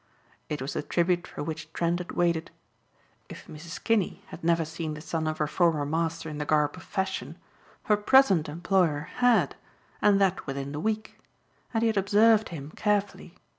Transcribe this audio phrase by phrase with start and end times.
[0.49, 2.49] It was the tribute for which Trent had waited.
[3.29, 3.83] If Mrs.
[3.83, 7.37] Kinney had never seen the son of her former master in the garb of fashion,
[7.83, 9.55] her present employer had,
[10.01, 11.19] and that within the week.
[11.71, 13.35] And he had observed him carefully.